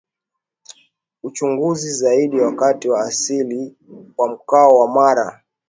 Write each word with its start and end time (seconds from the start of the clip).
Ukichunguza 1.23 1.89
zaidi 1.91 2.39
wakazi 2.39 2.89
wa 2.89 3.01
asili 3.01 3.75
wa 4.17 4.27
Mkoa 4.29 4.67
wa 4.67 4.87
Mara 4.91 5.43